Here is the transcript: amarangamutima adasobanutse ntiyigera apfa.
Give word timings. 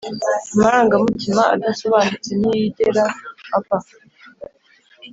amarangamutima 0.55 1.41
adasobanutse 1.55 2.31
ntiyigera 2.39 3.03
apfa. 3.57 3.77